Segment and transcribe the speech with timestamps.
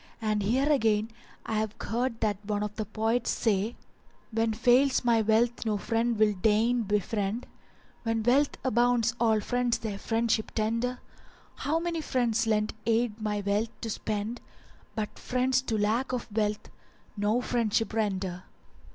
[0.19, 1.11] And here again
[1.45, 3.75] I have heard that one of the poets said:—
[4.31, 9.77] When fails my wealth no friend will deign befriend: * When wealth abounds all friends
[9.77, 10.99] their friendship tender:
[11.57, 16.27] How many friends lent aid my wealth to spend; * But friends to lack of
[16.35, 16.69] wealth
[17.15, 18.45] no friendship render.